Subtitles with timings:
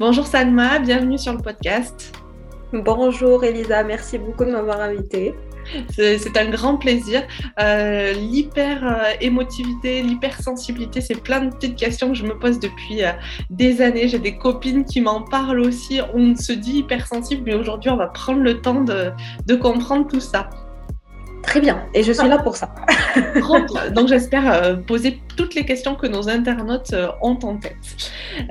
[0.00, 2.18] Bonjour Salma, bienvenue sur le podcast.
[2.72, 5.34] Bonjour Elisa, merci beaucoup de m'avoir invitée.
[5.90, 7.22] C'est un grand plaisir.
[7.60, 9.28] Euh, l'hyper euh,
[9.82, 13.12] l'hypersensibilité, c'est plein de petites questions que je me pose depuis euh,
[13.50, 14.08] des années.
[14.08, 16.00] J'ai des copines qui m'en parlent aussi.
[16.14, 19.10] On se dit hypersensible, mais aujourd'hui, on va prendre le temps de,
[19.46, 20.48] de comprendre tout ça.
[21.42, 22.74] Très bien, et je suis là pour ça.
[23.94, 27.76] Donc j'espère euh, poser toutes les questions que nos internautes euh, ont en tête.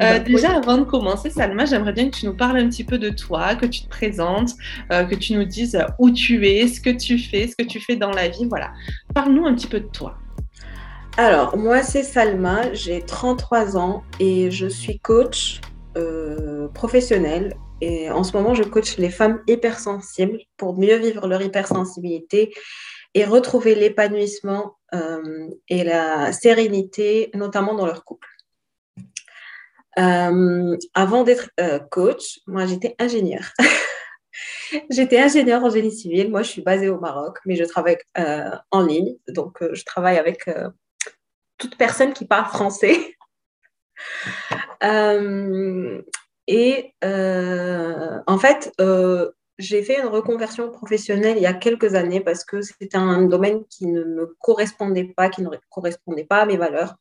[0.02, 2.98] Euh, déjà, avant de commencer, Salma, j'aimerais bien que tu nous parles un petit peu
[2.98, 4.52] de toi, que tu te présentes,
[4.90, 7.96] que tu nous dises où tu es, ce que tu fais, ce que tu fais
[7.96, 8.46] dans la vie.
[8.46, 8.72] Voilà,
[9.14, 10.18] parle-nous un petit peu de toi.
[11.18, 15.62] Alors, moi, c'est Salma, j'ai 33 ans et je suis coach
[16.74, 22.54] professionnel et en ce moment, je coach les femmes hypersensibles pour mieux vivre leur hypersensibilité
[23.14, 28.28] et retrouver l'épanouissement euh, et la sérénité, notamment dans leur couple.
[29.98, 33.52] Euh, avant d'être euh, coach, moi j'étais ingénieure.
[34.90, 36.30] j'étais ingénieure en génie civil.
[36.30, 37.98] Moi je suis basée au Maroc, mais je travaille
[38.72, 39.16] en ligne.
[39.28, 40.50] Donc je travaille avec
[41.58, 43.16] toute personne qui parle français.
[46.50, 48.72] et en fait,
[49.60, 53.66] j'ai fait une reconversion professionnelle il y a quelques années parce que c'était un domaine
[53.70, 56.96] qui ne me correspondait pas, qui ne correspondait pas à mes valeurs.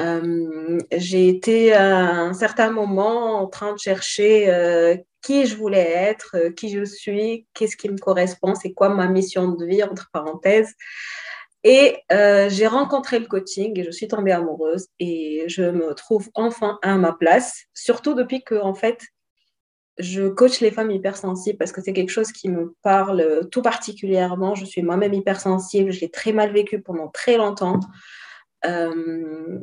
[0.00, 5.88] Euh, j'ai été à un certain moment en train de chercher euh, qui je voulais
[5.92, 9.84] être, euh, qui je suis, qu'est-ce qui me correspond, c'est quoi ma mission de vie,
[9.84, 10.72] entre parenthèses.
[11.64, 16.78] Et j'ai rencontré le coaching et je suis tombée amoureuse et je me trouve enfin
[16.82, 19.00] à ma place, surtout depuis que, en fait,
[19.98, 24.54] je coach les femmes hypersensibles parce que c'est quelque chose qui me parle tout particulièrement.
[24.54, 27.80] Je suis moi-même hypersensible, je l'ai très mal vécu pendant très longtemps.
[28.66, 29.60] Euh,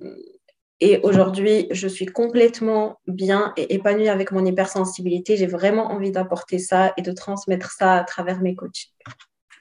[0.80, 5.38] et aujourd'hui, je suis complètement bien et épanouie avec mon hypersensibilité.
[5.38, 8.92] J'ai vraiment envie d'apporter ça et de transmettre ça à travers mes coachings.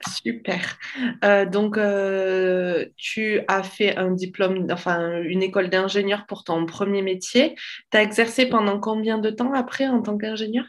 [0.09, 0.79] Super.
[1.25, 7.03] Euh, donc, euh, tu as fait un diplôme, enfin, une école d'ingénieur pour ton premier
[7.03, 7.55] métier.
[7.91, 10.65] Tu as exercé pendant combien de temps après en tant qu'ingénieur?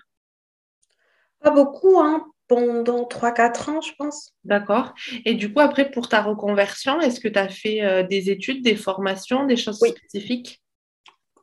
[1.40, 2.26] Pas beaucoup, hein.
[2.48, 4.34] pendant 3-4 ans, je pense.
[4.44, 4.94] D'accord.
[5.26, 8.64] Et du coup, après, pour ta reconversion, est-ce que tu as fait euh, des études,
[8.64, 10.62] des formations, des choses spécifiques?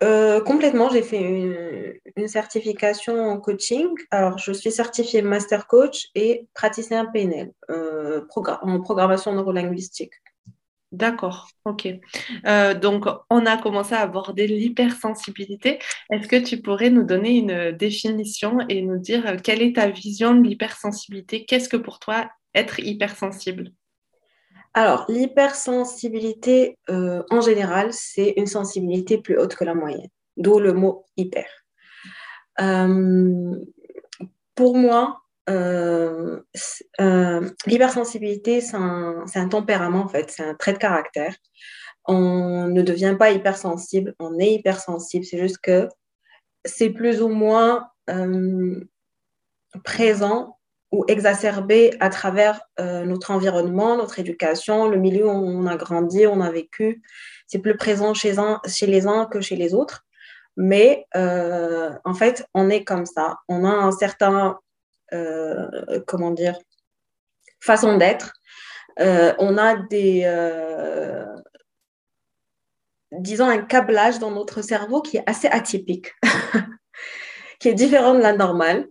[0.03, 3.89] Euh, complètement, j'ai fait une, certification en coaching.
[4.11, 8.23] Alors, je suis certifiée master coach et praticien PNL euh,
[8.63, 10.13] en programmation neurolinguistique.
[10.91, 11.89] D'accord, ok.
[12.47, 15.79] Euh, donc, on a commencé à aborder l'hypersensibilité.
[16.11, 20.35] Est-ce que tu pourrais nous donner une définition et nous dire quelle est ta vision
[20.35, 21.45] de l'hypersensibilité?
[21.45, 23.73] Qu'est-ce que pour toi être hypersensible?
[24.78, 30.06] Alors, l'hypersensibilité, euh, en général, c'est une sensibilité plus haute que la moyenne,
[30.37, 31.49] d'où le mot hyper.
[32.61, 33.56] Euh,
[34.55, 36.41] pour moi, euh,
[37.67, 41.34] l'hypersensibilité, c'est un, tempérament, en fait, c'est un trait de caractère.
[42.05, 45.88] On ne devient pas hypersensible, on est hypersensible, c'est juste que
[46.65, 47.88] c'est plus ou moins
[49.82, 50.57] présent
[50.90, 56.26] ou exacerbé à travers euh, notre environnement, notre éducation, le milieu où on a grandi,
[56.26, 57.02] on a vécu.
[57.46, 60.06] C'est plus présent chez, un, chez les uns que chez les autres.
[60.56, 63.38] Mais euh, en fait, on est comme ça.
[63.49, 64.58] On a un certain,
[65.12, 65.69] euh,
[66.06, 66.58] comment dire,
[67.61, 68.32] façon d'être.
[68.99, 70.25] on a des,
[73.12, 76.14] disons, un câblage dans notre cerveau qui est assez atypique,
[77.61, 78.87] qui est différent de la normale.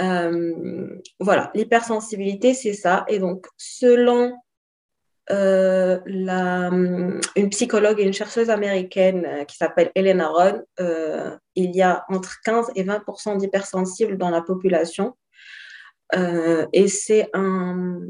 [0.00, 0.88] Euh,
[1.20, 3.04] voilà, l'hypersensibilité, c'est ça.
[3.08, 4.32] Et donc, selon
[5.30, 6.68] euh, la,
[7.36, 12.04] une psychologue et une chercheuse américaine euh, qui s'appelle Elena Ron, euh, il y a
[12.08, 15.16] entre 15 et 20% d'hypersensibles dans la population.
[16.72, 18.00] et c'est un,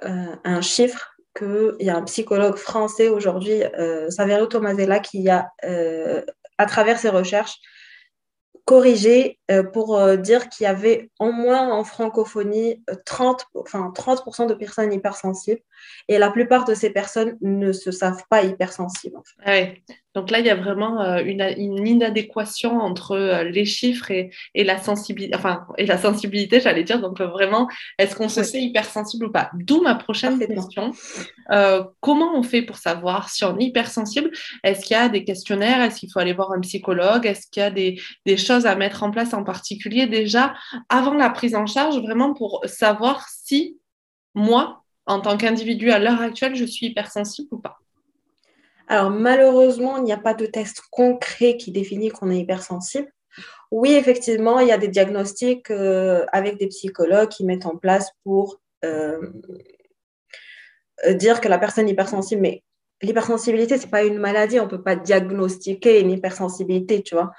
[0.00, 3.62] un chiffre qu'il y a un psychologue français aujourd'hui,
[4.08, 5.48] Saverio Tomasella, qui a,
[6.56, 7.58] à travers ses recherches,
[8.70, 13.92] corrigé euh, pour euh, dire qu'il y avait au moins en francophonie 30, euh, enfin,
[13.92, 15.60] 30 de personnes hypersensibles
[16.08, 19.16] et la plupart de ces personnes ne se savent pas hypersensibles.
[19.44, 19.52] Ah
[20.14, 24.78] Donc là, il y a vraiment une, une inadéquation entre les chiffres et, et, la
[24.78, 27.00] sensibilité, enfin, et la sensibilité, j'allais dire.
[27.00, 27.68] Donc vraiment,
[27.98, 29.50] est-ce qu'on se sait hypersensible ou pas?
[29.54, 30.92] D'où ma prochaine question.
[32.00, 34.30] comment on fait pour savoir si on est hypersensible?
[34.64, 35.80] Est-ce qu'il y a des questionnaires?
[35.80, 37.26] Est-ce qu'il faut aller voir un psychologue?
[37.26, 40.54] Est-ce qu'il y a des, des choses à mettre en place en particulier déjà
[40.88, 43.78] avant la prise en charge, vraiment pour savoir si
[44.34, 47.78] moi, en tant qu'individu à l'heure actuelle, je suis hypersensible ou pas?
[48.88, 53.08] Alors malheureusement, il n'y a pas de test concret qui définit qu'on est hypersensible.
[53.70, 58.10] Oui, effectivement, il y a des diagnostics euh, avec des psychologues qui mettent en place
[58.24, 59.30] pour euh,
[61.06, 62.64] euh, dire que la personne est hypersensible, mais
[63.00, 67.30] l'hypersensibilité, ce n'est pas une maladie, on ne peut pas diagnostiquer une hypersensibilité, tu vois.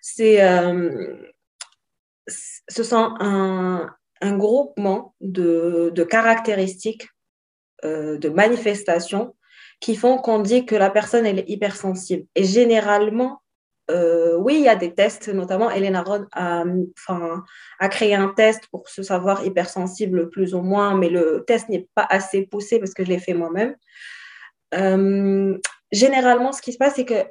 [0.00, 0.38] C'est
[2.26, 3.92] ce sont un,
[4.30, 7.08] groupement de, caractéristiques,
[7.84, 9.34] euh, de manifestations
[9.80, 12.26] qui font qu'on dit que la personne est hypersensible.
[12.36, 13.42] Et généralement,
[13.90, 16.64] euh, oui, il y a des tests, notamment Elena Rod a,
[17.80, 21.88] a créé un test pour se savoir hypersensible plus ou moins, mais le test n'est
[21.94, 23.74] pas assez poussé parce que je l'ai fait moi-même.
[24.74, 25.58] Euh,
[25.90, 27.24] généralement, ce qui se passe, c'est que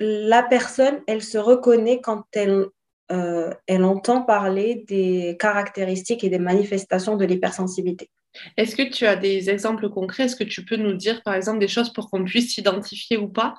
[0.00, 2.66] la personne, elle se reconnaît quand elle
[3.10, 8.10] euh, elle entend parler des caractéristiques et des manifestations de l'hypersensibilité.
[8.56, 10.24] Est-ce que tu as des exemples concrets?
[10.24, 13.28] Est-ce que tu peux nous dire, par exemple, des choses pour qu'on puisse s'identifier ou
[13.28, 13.54] pas?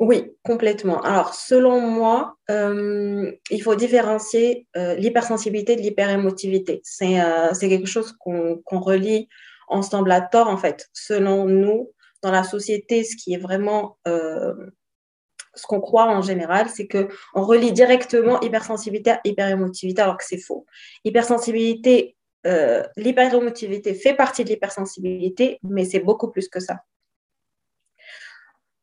[0.00, 1.00] Oui, complètement.
[1.02, 6.80] Alors, selon moi, euh, il faut différencier euh, l'hypersensibilité de l'hyperémotivité.
[6.84, 7.18] C'est
[7.60, 9.28] quelque chose qu'on relie
[9.66, 10.88] ensemble à tort, en fait.
[10.92, 11.92] Selon nous,
[12.22, 13.98] dans la société, ce qui est vraiment
[15.58, 20.38] ce qu'on croit en général, c'est qu'on relie directement hypersensibilité à hyperémotivité, alors que c'est
[20.38, 20.66] faux.
[21.04, 22.16] Hypersensibilité,
[22.46, 26.78] euh, l'hyperémotivité fait partie de l'hypersensibilité, mais c'est beaucoup plus que ça.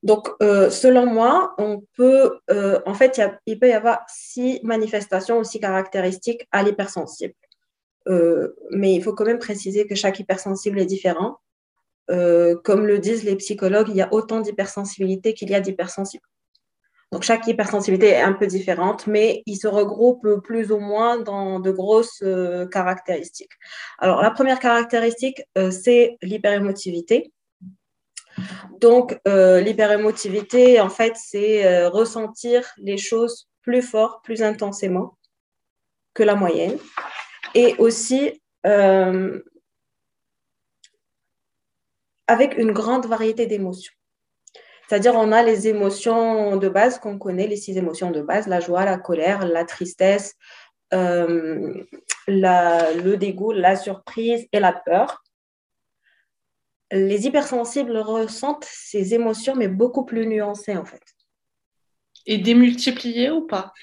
[0.04, 5.40] Donc, euh, selon moi, on peut, euh, en fait, il peut y avoir six manifestations
[5.40, 7.34] ou six caractéristiques à l'hypersensible.
[8.72, 11.40] mais il faut quand même préciser que chaque hypersensible est différent.
[12.08, 16.28] comme le disent les psychologues, il y a autant d'hypersensibilité qu'il y a d'hypersensibles.
[17.12, 21.60] Donc, chaque hypersensibilité est un peu différente, mais ils se regroupent plus ou moins dans
[21.60, 23.54] de grosses euh, caractéristiques.
[24.00, 27.32] Alors, la première caractéristique, euh, c'est l'hyperémotivité.
[28.82, 35.18] Donc, euh, l'hyperémotivité, en fait, c'est ressentir les choses plus fort, plus intensément
[36.14, 36.78] que la moyenne.
[37.54, 38.42] Et aussi,
[42.28, 43.94] avec une grande variété d'émotions.
[44.88, 48.60] C'est-à-dire, on a les émotions de base qu'on connaît, les six émotions de base, la
[48.60, 50.36] joie, la colère, la tristesse,
[50.94, 51.84] euh,
[52.28, 55.24] le dégoût, la surprise et la peur.
[56.92, 61.02] Les hypersensibles ressentent ces émotions, mais beaucoup plus nuancées, en fait.
[62.28, 63.74] Et démultipliées ou pas?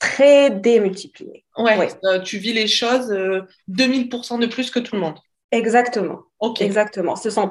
[0.00, 1.44] Très démultipliées.
[1.56, 3.10] Ouais, euh, tu vis les choses
[3.68, 5.18] 2000% euh, de plus que tout le monde.
[5.50, 6.20] Exactement.
[6.60, 7.16] Exactement.
[7.16, 7.50] Ce sont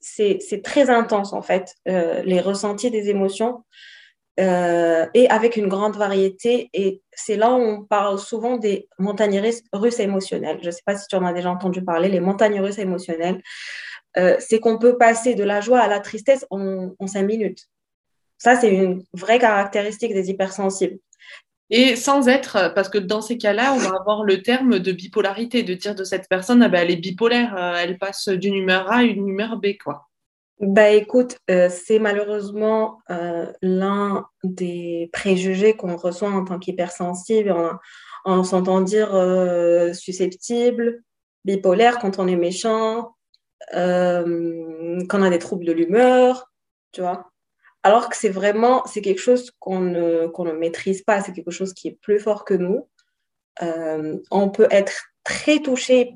[0.00, 3.64] c'est, très intense en fait, euh, les ressentis des émotions
[4.40, 6.70] euh, et avec une grande variété.
[6.72, 10.58] Et c'est là où on parle souvent des montagnes russes émotionnelles.
[10.62, 13.42] Je ne sais pas si tu en as déjà entendu parler, les montagnes russes émotionnelles.
[14.16, 17.66] Euh, c'est qu'on peut passer de la joie à la tristesse en, en cinq minutes.
[18.38, 20.98] Ça, c'est une vraie caractéristique des hypersensibles.
[21.70, 25.62] Et sans être, parce que dans ces cas-là, on va avoir le terme de bipolarité,
[25.62, 28.90] de dire de cette personne, ah ben, elle est bipolaire, euh, elle passe d'une humeur
[28.90, 30.08] A à une humeur B, quoi.
[30.60, 37.72] Bah écoute, euh, c'est malheureusement euh, l'un des préjugés qu'on reçoit en tant qu'hypersensible, en,
[38.24, 39.10] en s'entend dire
[39.94, 41.02] susceptible,
[41.44, 43.16] bipolaire quand on est méchant,
[43.72, 46.52] quand on a des troubles de l'humeur,
[46.92, 47.33] tu vois
[47.84, 51.74] alors que c'est vraiment, c'est quelque chose qu'on ne, ne maîtrise pas, c'est quelque chose
[51.74, 52.88] qui est plus fort que nous.
[53.62, 56.14] Euh, on peut être très touché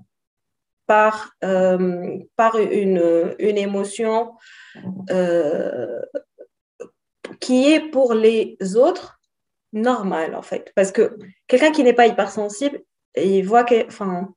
[0.87, 4.33] par, euh, par une, une émotion
[5.11, 6.01] euh,
[7.39, 9.21] qui est pour les autres
[9.75, 10.73] normale, en fait.
[10.75, 12.81] Parce que quelqu'un qui n'est pas hypersensible,
[13.15, 14.35] il voit que, enfin,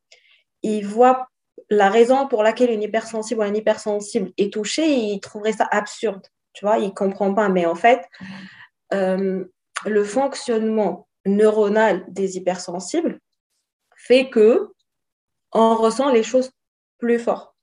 [0.64, 1.30] il voit
[1.70, 6.28] la raison pour laquelle une hypersensible ou un hypersensible est touché, il trouverait ça absurde.
[6.54, 7.50] Tu vois, il comprend pas.
[7.50, 8.08] Mais en fait,
[8.94, 9.46] euh,
[9.86, 13.20] le fonctionnement neuronal des hypersensibles
[13.96, 14.70] fait que
[15.54, 16.52] on ressent les choses
[16.98, 17.56] plus fort.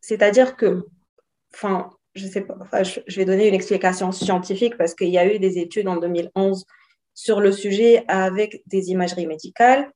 [0.00, 0.86] C'est-à-dire que,
[1.54, 5.38] enfin, je sais pas, je, vais donner une explication scientifique parce qu'il y a eu
[5.38, 6.64] des études en 2011
[7.14, 9.90] sur le sujet avec des imageries médicales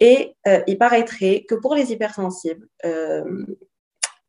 [0.00, 3.46] et euh, il paraîtrait que pour les hypersensibles, euh,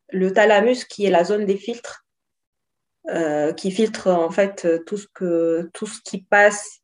[0.09, 2.02] le thalamus, qui est la zone des filtres,
[3.09, 6.79] euh, qui filtre en fait tout ce, que, tout ce qui passe,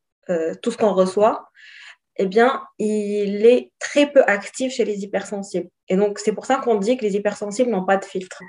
[0.61, 1.49] tout ce qu'on reçoit,
[2.17, 5.69] eh bien, il est très peu actif chez les hypersensibles.
[5.87, 8.41] Et donc, c'est pour ça qu'on dit que les hypersensibles n'ont pas de filtre.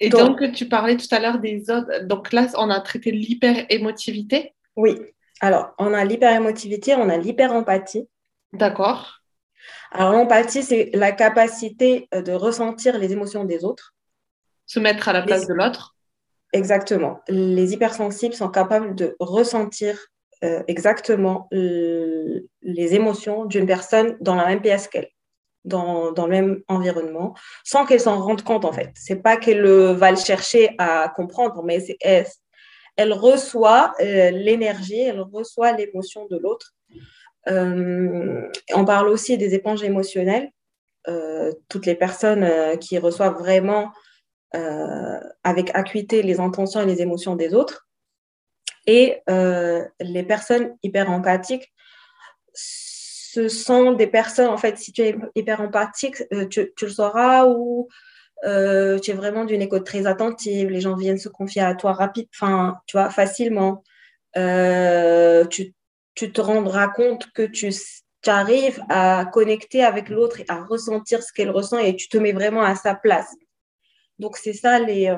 [0.00, 2.04] Et donc, tu parlais tout à l'heure des autres.
[2.04, 4.54] Donc là, on a traité l'hyperémotivité.
[4.74, 4.98] Oui.
[5.40, 8.08] Alors, on a l'hyperémotivité, on a l'hyperempathie.
[8.52, 9.20] D'accord.
[9.92, 13.94] Alors, l'empathie, c'est la capacité euh, de ressentir les émotions des autres.
[14.66, 15.94] Se mettre à la place de l'autre.
[16.52, 17.20] Exactement.
[17.28, 19.98] Les hypersensibles sont capables de ressentir
[20.44, 25.08] euh, exactement les émotions d'une personne dans la même pièce qu'elle,
[25.64, 28.90] dans, dans, le même environnement, sans qu'elle s'en rende compte en fait.
[28.94, 32.26] C'est pas qu'elle va le chercher à comprendre, mais elle,
[32.96, 36.74] elle, reçoit euh, l'énergie, elle reçoit l'émotion de l'autre.
[37.48, 40.50] Euh, on parle aussi des éponges émotionnelles.
[41.68, 42.46] toutes les personnes
[42.78, 43.90] qui reçoivent vraiment
[44.54, 47.86] avec acuité les intentions et les émotions des autres
[48.86, 51.72] et euh, les personnes hyper empathiques,
[52.54, 57.46] ce sont des personnes, en fait, si tu es hyper empathique, euh, tu, le sauras,
[57.46, 57.88] ou
[58.44, 61.92] euh, tu es vraiment d'une écoute très attentive, les gens viennent se confier à toi
[61.92, 63.82] rapide, enfin, tu vois, facilement.
[64.34, 65.74] tu,
[66.14, 67.72] tu, te rendras compte que tu,
[68.22, 72.18] tu arrives à connecter avec l'autre et à ressentir ce qu'elle ressent et tu te
[72.18, 73.34] mets vraiment à sa place.
[74.22, 75.12] Donc, c'est ça les,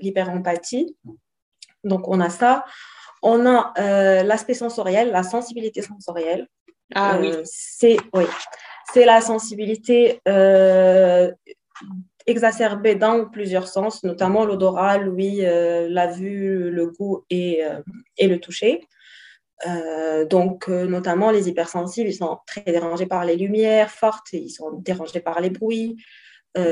[0.00, 0.96] l'hyper-empathie.
[1.84, 2.64] Donc, on a ça.
[3.22, 6.46] On a euh, l'aspect sensoriel, la sensibilité sensorielle.
[6.94, 7.32] Ah oui.
[7.32, 8.24] Euh, c'est oui,
[8.92, 11.32] c'est la sensibilité euh,
[12.26, 17.62] exacerbée dans plusieurs sens, notamment l'odorat, l'ouïe, la vue, le goût et,
[18.16, 18.86] et le toucher.
[20.30, 25.20] donc, notamment les hypersensibles, ils sont très dérangés par les lumières fortes, ils sont dérangés
[25.20, 26.25] par les bruits, euh,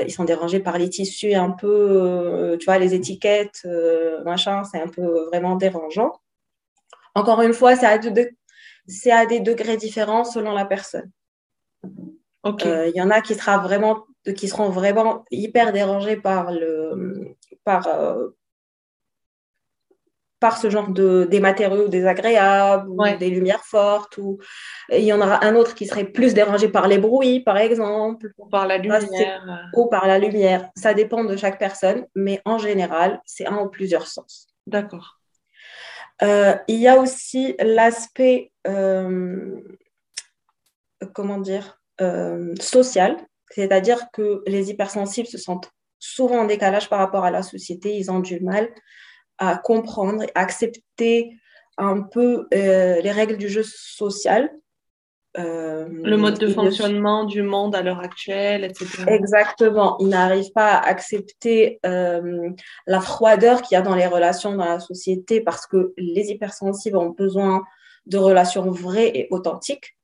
[0.06, 4.64] ils sont dérangés par les tissus un peu, euh, tu vois, les étiquettes, euh, machin,
[4.64, 6.12] c'est un peu vraiment dérangeant.
[7.14, 7.98] Encore une fois, c'est à,
[9.18, 11.10] à, des degrés différents selon la personne.
[12.44, 14.04] Il y en a qui, sera vraiment,
[14.36, 17.88] qui seront vraiment hyper dérangés par, le, par,
[20.44, 24.36] par ce genre de des matériaux désagréables ou des lumières fortes ou
[24.92, 28.26] il y en aura un autre qui serait plus dérangé par les bruits par exemple.
[28.36, 30.68] Ou par la lumière ou par la lumière.
[30.76, 34.48] Ça dépend de chaque personne mais en général c'est un ou plusieurs sens.
[34.66, 35.18] D'accord.
[36.22, 39.62] Euh, il y a aussi l'aspect euh,
[41.14, 43.16] comment dire euh, social.
[43.48, 47.96] C'est-à-dire que les hypersensibles se sentent souvent en décalage par rapport à la société.
[47.96, 48.68] Ils ont du mal
[49.38, 51.30] à comprendre et accepter
[51.76, 54.50] un peu euh, les règles du jeu social.
[55.36, 59.04] Euh, le mode de fonctionnement du monde à l'heure actuelle, etc.
[59.08, 59.96] Exactement.
[59.98, 62.50] Ils n'arrivent pas à accepter euh,
[62.86, 66.96] la froideur qu'il y a dans les relations dans la société parce que les hypersensibles
[66.96, 67.64] ont besoin
[68.06, 69.96] de relations vraies et authentiques.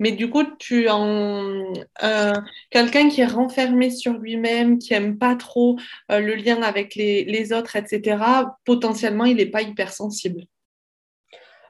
[0.00, 2.32] Mais du coup, tu en euh,
[2.70, 5.78] quelqu'un qui est renfermé sur lui-même, qui aime pas trop
[6.10, 8.16] euh, le lien avec les, autres, etc.
[8.64, 10.44] Potentiellement, il n'est pas hypersensible.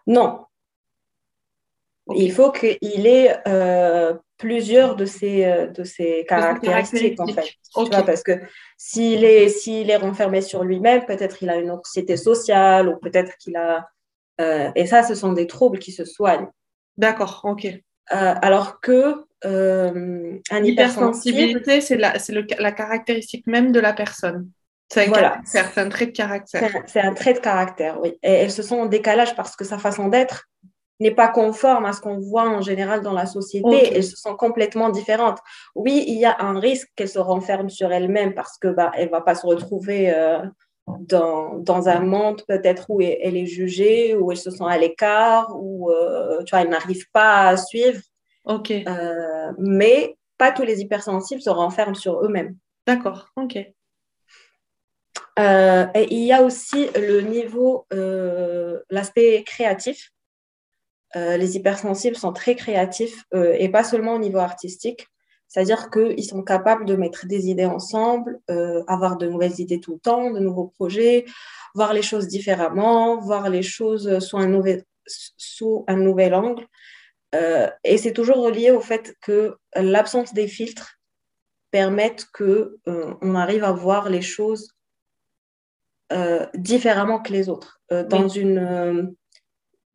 [0.06, 0.46] Non.
[2.14, 8.04] Il faut qu'il ait euh, plusieurs de ces, de ces caractéristiques, en fait.
[8.06, 8.40] parce que
[8.76, 13.36] s'il est, s'il est renfermé sur lui-même, peut-être il a une anxiété sociale ou peut-être
[13.38, 13.88] qu'il a...
[14.38, 16.48] et ça, ce sont des troubles qui se soignent.
[16.96, 17.66] D'accord, ok.
[18.12, 22.14] Euh, alors que euh, un hypersensibilité, c'est la,
[22.58, 24.50] la caractéristique même de la personne.
[24.90, 26.68] C'est un, trait de caractère.
[26.86, 28.18] C'est un, trait de caractère, oui.
[28.24, 30.48] Et elles se sont en décalage parce que sa façon d'être
[30.98, 33.94] n'est pas conforme à ce qu'on voit en général dans la société.
[33.94, 35.38] Elles se sont complètement différentes.
[35.76, 39.10] Oui, il y a un risque qu'elle se renferme sur elle-même parce que bah, elle
[39.10, 40.40] va pas se retrouver euh,
[40.86, 45.54] dans, dans, un monde peut-être où elle est jugée, où elle se sent à l'écart,
[45.56, 48.00] où euh, tu vois, elle n'arrive pas à suivre.
[48.44, 48.70] Ok.
[48.70, 52.56] Euh, mais pas tous les hypersensibles se renferment sur eux-mêmes.
[52.86, 53.58] D'accord, ok.
[55.38, 57.86] Euh, et il y a aussi le niveau,
[58.90, 60.10] l'aspect créatif.
[61.14, 65.06] les hypersensibles sont très créatifs et pas seulement au niveau artistique.
[65.50, 68.38] C'est-à-dire qu'ils sont capables de mettre des idées ensemble,
[68.86, 71.24] avoir de nouvelles idées tout le temps, de nouveaux projets,
[71.74, 76.68] voir les choses différemment, voir les choses sous un nouvel, sous un nouvel angle.
[77.82, 81.00] et c'est toujours relié au fait que l'absence des filtres
[81.72, 82.70] permettent qu'on
[83.20, 84.72] on arrive à voir les choses
[86.12, 89.04] euh, différemment que les autres, euh, dans, une, euh,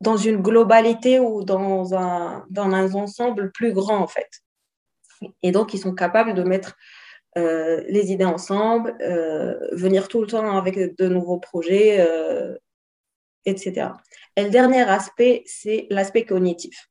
[0.00, 4.30] dans une globalité ou dans un, dans un ensemble plus grand, en fait.
[5.42, 6.76] Et donc, ils sont capables de mettre
[7.36, 8.96] les idées ensemble,
[9.72, 12.02] venir tout le temps avec de nouveaux projets,
[13.44, 13.88] etc.
[14.36, 16.88] Et le dernier aspect, c'est l'aspect cognitif.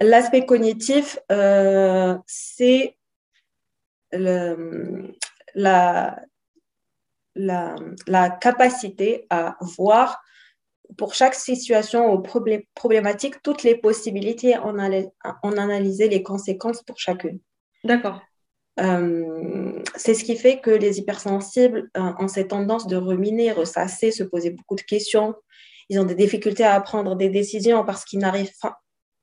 [0.00, 1.18] L'aspect cognitif,
[2.26, 2.98] c'est
[5.54, 6.16] la,
[8.06, 10.22] la, capacité à voir
[10.96, 12.22] pour chaque situation ou
[12.74, 17.40] problématique toutes les possibilités, en, en analyser les conséquences pour chacune.
[17.84, 18.20] D'accord.
[18.78, 24.10] Euh, c'est ce qui fait que les hypersensibles euh, ont cette tendance de ruminer, ressasser,
[24.10, 25.34] se poser beaucoup de questions.
[25.88, 28.80] Ils ont des difficultés à prendre des décisions parce qu'ils n'arrivent pas.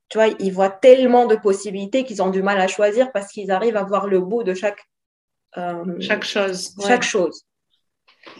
[0.08, 3.50] Tu vois, ils voient tellement de possibilités qu'ils ont du mal à choisir parce qu'ils
[3.50, 4.82] arrivent à voir le bout de chaque,
[5.56, 6.74] euh, chaque chose.
[6.86, 7.44] Chaque chose.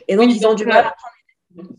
[0.09, 0.95] Et donc, ils ont du mal à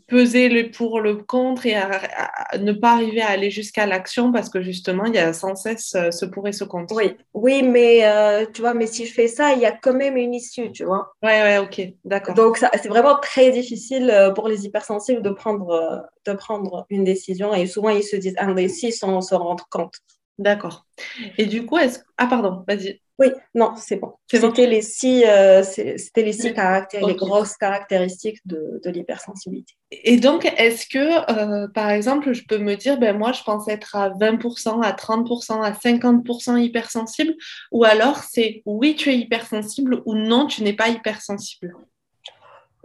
[0.07, 4.49] peser le pour, le contre et à, ne pas arriver à aller jusqu'à l'action parce
[4.49, 6.95] que justement, il y a sans cesse euh, ce pour et ce contre.
[6.95, 9.93] Oui, oui mais euh, tu vois, mais si je fais ça, il y a quand
[9.93, 11.13] même une issue, tu vois.
[11.23, 12.35] Oui, oui, ok, d'accord.
[12.35, 17.53] Donc, c'est vraiment très difficile euh, pour les hypersensibles de prendre, de prendre une décision
[17.53, 19.95] et souvent, ils se disent indécis sans se rendre compte.
[20.37, 20.85] D'accord.
[21.37, 21.99] Et du coup, est-ce...
[22.17, 23.01] Ah, pardon, vas-y.
[23.17, 24.13] Oui, non, c'est bon.
[24.29, 29.73] C'était les six, euh, c'était les six caractéristiques, les grosses caractéristiques de, de l'hypersensibilité.
[29.91, 33.69] Et donc, est-ce que, euh, par exemple, je peux me dire, ben moi, je pense
[33.69, 37.35] être à 20%, à 30%, à 50% hypersensible,
[37.71, 41.73] ou alors c'est oui, tu es hypersensible, ou non, tu n'es pas hypersensible?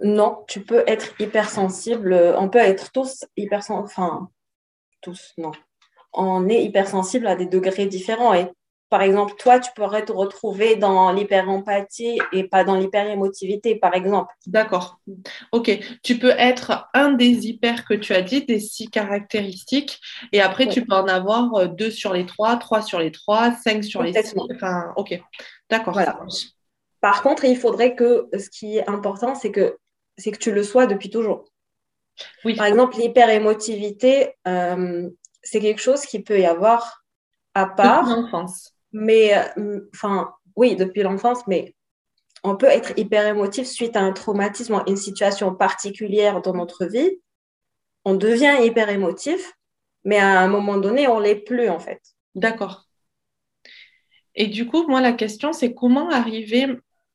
[0.00, 2.14] Non, tu peux être hypersensible.
[2.38, 4.28] On peut être tous hypersensibles, enfin,
[5.02, 5.50] tous, non.
[6.12, 8.46] On est hypersensible à des degrés différents et
[8.90, 14.34] par exemple, toi, tu pourrais te retrouver dans l'hyper-empathie et pas dans l'hyper-émotivité, par exemple.
[14.48, 14.98] D'accord.
[15.52, 15.70] Ok.
[16.02, 20.00] Tu peux être un des hyper que tu as dit, des six caractéristiques,
[20.32, 23.52] et après, tu peux en avoir euh, deux sur les trois, trois sur les trois,
[23.52, 24.34] cinq sur les six.
[24.52, 25.22] Enfin, ok.
[25.70, 25.94] D'accord.
[25.94, 26.18] Voilà.
[27.00, 29.78] Par contre, il faudrait que ce qui est important, c'est que,
[30.18, 31.44] c'est que tu le sois depuis toujours.
[32.44, 32.56] Oui.
[32.56, 35.08] Par exemple, l'hyper-émotivité, euh,
[35.42, 37.04] c'est quelque chose qui peut y avoir
[37.54, 38.04] à part.
[38.04, 38.74] Depuis l'enfance.
[38.92, 41.74] Mais, euh, enfin, oui, depuis l'enfance, mais
[42.42, 46.86] on peut être hyper émotif suite à un traumatisme, à une situation particulière dans notre
[46.86, 47.20] vie.
[48.04, 49.52] On devient hyper émotif,
[50.04, 52.00] mais à un moment donné, on l'est plus, en fait.
[52.34, 52.86] D'accord.
[54.34, 56.66] Et du coup, moi, la question, c'est comment arriver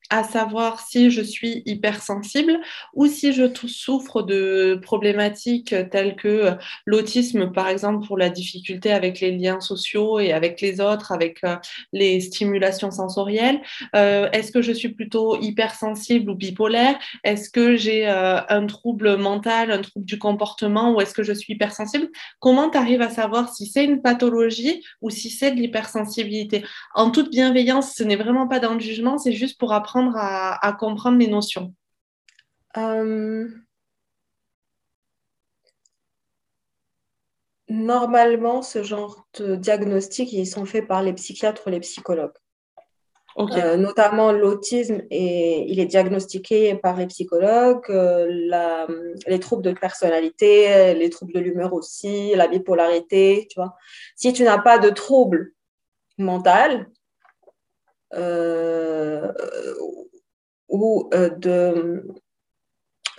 [0.09, 2.59] à savoir si je suis hypersensible
[2.93, 6.51] ou si je souffre de problématiques telles que
[6.85, 11.43] l'autisme, par exemple, pour la difficulté avec les liens sociaux et avec les autres, avec
[11.43, 11.55] euh,
[11.93, 13.61] les stimulations sensorielles.
[13.95, 16.97] Euh, est-ce que je suis plutôt hypersensible ou bipolaire?
[17.23, 21.33] Est-ce que j'ai euh, un trouble mental, un trouble du comportement ou est-ce que je
[21.33, 22.09] suis hypersensible?
[22.39, 26.63] Comment tu arrives à savoir si c'est une pathologie ou si c'est de l'hypersensibilité?
[26.93, 30.75] En toute bienveillance, ce n'est vraiment pas dans le jugement, c'est juste pour apprendre à,
[30.79, 31.73] comprendre les notions
[32.77, 33.47] euh,
[37.67, 42.37] Normalement, ce genre de diagnostics, ils sont faits par les psychiatres ou les psychologues.
[43.37, 50.93] Euh, notamment l'autisme, et il est diagnostiqué par les psychologues, euh, les troubles de personnalité,
[50.93, 53.75] les troubles de l'humeur aussi, la bipolarité, tu vois.
[54.15, 55.51] Si tu n'as pas de trouble
[56.17, 56.89] mental,
[60.67, 62.05] ou euh, de,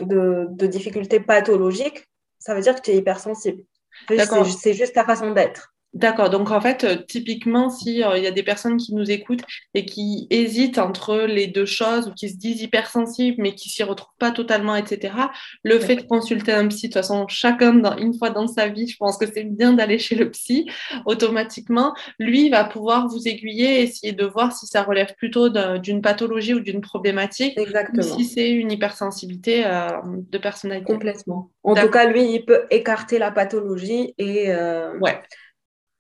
[0.01, 3.62] de, de, difficultés pathologiques, ça veut dire que tu es hypersensible.
[4.09, 5.75] C'est juste ta façon d'être.
[5.96, 6.28] D'accord.
[6.28, 9.44] Donc, en fait, euh, typiquement, s'il euh, il y a des personnes qui nous écoutent
[9.72, 13.82] et qui hésitent entre les deux choses ou qui se disent hypersensibles mais qui s'y
[13.82, 15.14] retrouvent pas totalement, etc.,
[15.62, 18.68] le fait de consulter un psy, de toute façon, chacun, dans, une fois dans sa
[18.68, 20.70] vie, je pense que c'est bien d'aller chez le psy
[21.06, 21.94] automatiquement.
[22.18, 26.52] Lui va pouvoir vous aiguiller et essayer de voir si ça relève plutôt d'une pathologie
[26.52, 27.59] ou d'une problématique.
[27.59, 28.06] Exactement.
[28.06, 30.92] Ou si c'est une hypersensibilité euh, de personnalité.
[30.92, 31.50] Complètement.
[31.62, 34.54] En tout cas, lui, il peut écarter la pathologie et.
[35.00, 35.22] Ouais.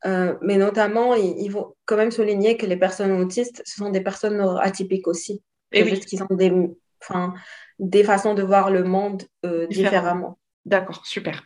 [0.04, 4.02] Euh, mais notamment, ils, vont quand même souligner que les personnes autistes, ce sont des
[4.02, 5.42] personnes atypiques aussi.
[5.72, 6.52] Et juste qu'ils ont des,
[7.78, 10.38] des façons de voir le monde euh, différemment.
[10.66, 11.44] D'accord, super.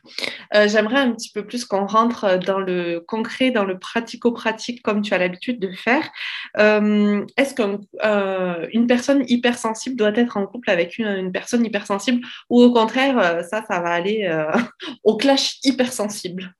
[0.55, 5.03] Euh, j'aimerais un petit peu plus qu'on rentre dans le concret, dans le pratico-pratique, comme
[5.03, 6.09] tu as l'habitude de faire.
[6.57, 12.63] Euh, est-ce qu'une euh, personne hypersensible doit être en couple avec une, personne hypersensible ou
[12.63, 14.27] au contraire, ça, ça va aller
[15.05, 16.55] au clash hypersensible?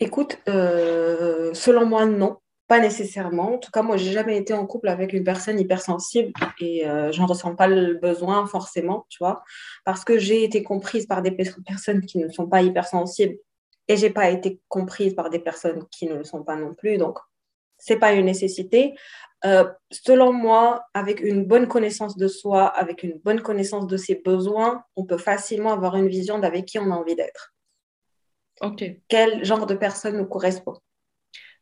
[0.00, 2.38] Écoute, selon moi, non.
[2.68, 3.54] Pas nécessairement.
[3.54, 7.10] En tout cas, moi, j'ai jamais été en couple avec une personne hypersensible et euh,
[7.12, 9.42] j'en ressens pas le besoin forcément, tu vois,
[9.86, 13.38] parce que j'ai été comprise par des personnes qui ne sont pas hypersensibles
[13.88, 16.98] et j'ai pas été comprise par des personnes qui ne le sont pas non plus.
[16.98, 17.18] Donc,
[17.78, 18.94] c'est pas une nécessité.
[19.46, 24.16] Euh, selon moi, avec une bonne connaissance de soi, avec une bonne connaissance de ses
[24.16, 27.54] besoins, on peut facilement avoir une vision d'avec qui on a envie d'être.
[28.60, 28.84] Ok.
[29.08, 30.74] Quel genre de personne nous correspond?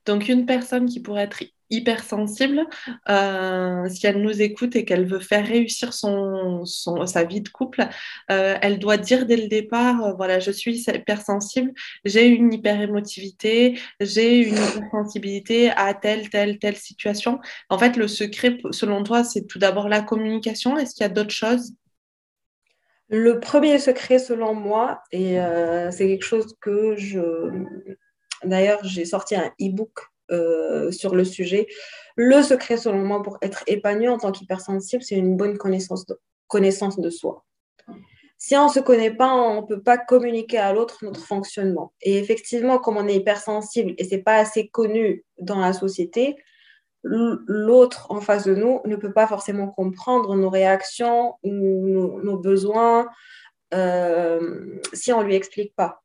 [0.06, 2.64] Donc, une personne qui pourrait être hypersensible,
[3.08, 7.88] euh, si elle nous écoute et qu'elle veut faire réussir son, sa vie de couple,
[8.30, 11.72] euh, elle doit dire dès le départ, euh, voilà, je suis hypersensible,
[12.04, 17.40] j'ai une hyperémotivité, j'ai une hypersensibilité à telle, telle, telle situation.
[17.68, 20.76] En fait, le secret, selon toi, c'est tout d'abord la communication.
[20.76, 21.72] Est-ce qu'il y a d'autres choses?
[23.08, 25.38] Le premier secret, selon moi, et
[25.90, 27.50] c'est quelque chose que je,
[28.44, 29.98] D'ailleurs, j'ai sorti un e-book
[30.30, 31.66] euh, sur le sujet.
[32.16, 36.18] Le secret, selon moi, pour être épanoui en tant qu'hypersensible, c'est une bonne connaissance de,
[36.46, 37.44] connaissance de soi.
[38.38, 41.94] Si on ne se connaît pas, on ne peut pas communiquer à l'autre notre fonctionnement.
[42.02, 46.36] Et effectivement, comme on est hypersensible et ce n'est pas assez connu dans la société,
[47.02, 53.08] l'autre en face de nous ne peut pas forcément comprendre nos réactions ou nos, besoins
[53.74, 56.02] euh, si on ne lui explique pas.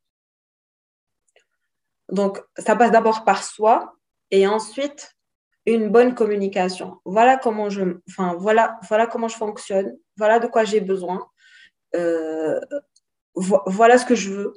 [2.10, 3.95] Donc, ça passe d'abord par soi
[4.32, 5.15] et ensuite
[5.65, 6.99] une bonne communication.
[7.06, 11.27] Voilà comment je, enfin, voilà, voilà comment je fonctionne, voilà de quoi j'ai besoin,
[11.95, 12.60] euh,
[13.34, 14.54] voilà ce que je veux.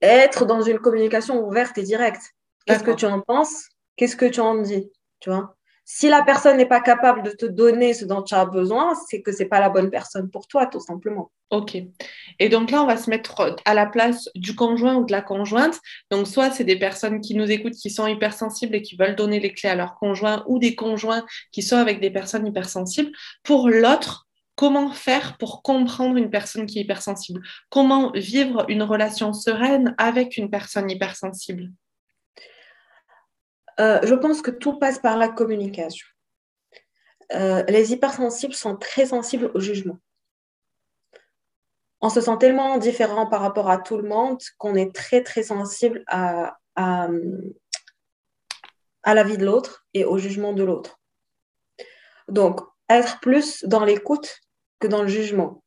[0.00, 2.34] Être dans une communication ouverte et directe.
[2.66, 3.71] Qu'est-ce que tu en penses?
[3.96, 4.90] Qu'est-ce que tu en dis
[5.84, 9.20] si la personne n'est pas capable de te donner ce dont tu as besoin, c'est
[9.20, 11.32] que ce n'est pas la bonne personne pour toi, tout simplement.
[11.50, 11.76] Ok.
[12.38, 15.22] Et donc là, on va se mettre à la place du conjoint ou de la
[15.22, 15.80] conjointe.
[16.10, 19.40] Donc, soit c'est des personnes qui nous écoutent, qui sont hypersensibles et qui veulent donner
[19.40, 23.10] les clés à leur conjoint, ou des conjoints qui sont avec des personnes hypersensibles.
[23.42, 27.42] Pour l'autre, comment faire pour comprendre une personne qui est hypersensible?
[27.70, 31.70] Comment vivre une relation sereine avec une personne hypersensible?
[33.80, 36.06] Euh, je pense que tout passe par la communication.
[37.34, 39.98] Euh, les hypersensibles sont très sensibles au jugement.
[42.00, 45.44] On se sent tellement différent par rapport à tout le monde qu'on est très, très
[45.44, 47.08] sensible à, à,
[49.06, 51.00] la vie de l'autre et au jugement de l'autre.
[52.28, 54.40] Donc, être plus dans l'écoute
[54.80, 55.62] que dans le jugement.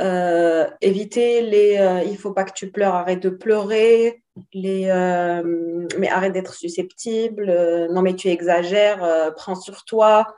[0.00, 5.86] Euh, éviter les euh, il faut pas que tu pleures, arrête de pleurer, les euh,
[5.98, 7.46] mais arrête d'être susceptible,
[7.90, 10.36] non mais tu exagères, prends sur toi.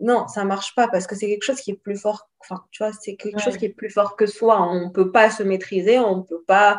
[0.00, 2.28] Non, ça marche pas parce que c'est quelque chose qui est plus fort.
[2.40, 4.62] Enfin, tu vois, c'est quelque chose qui est plus fort que soi.
[4.62, 6.78] On peut pas se maîtriser, on peut pas,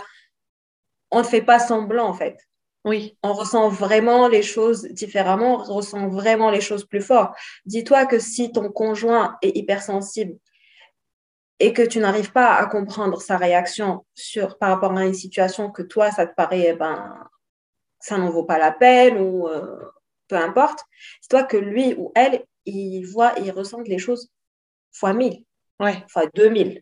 [1.12, 2.38] on ne fait pas semblant en fait.
[2.86, 3.18] Oui.
[3.24, 7.36] On ressent vraiment les choses différemment, on ressent vraiment les choses plus fort.
[7.66, 10.38] Dis-toi que si ton conjoint est hypersensible
[11.60, 15.72] et que tu n'arrives pas à comprendre sa réaction sur, par rapport à une situation
[15.72, 17.28] que toi, ça te paraît, eh ben,
[18.00, 19.80] ça n'en vaut pas la peine ou euh,
[20.28, 20.80] peu importe,
[21.22, 24.32] c'est toi que lui ou elle, il voit, il ressent les choses
[24.91, 25.43] fois mille,
[25.80, 26.04] ouais.
[26.08, 26.82] fois deux mille.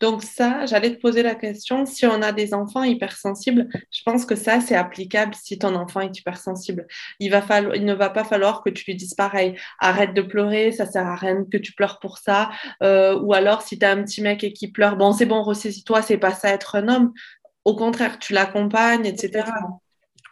[0.00, 4.24] Donc ça, j'allais te poser la question, si on a des enfants hypersensibles, je pense
[4.24, 6.86] que ça, c'est applicable si ton enfant est hypersensible.
[7.18, 11.06] Il, ne va pas falloir que tu lui dises pareil, arrête de pleurer, ça sert
[11.06, 12.50] à rien que tu pleures pour ça.
[12.82, 15.42] Euh, ou alors, si tu as un petit mec et qui pleure, bon, c'est bon,
[15.42, 17.12] ressaisis-toi, c'est pas ça être un homme.
[17.66, 19.50] Au contraire, tu l'accompagnes, etc.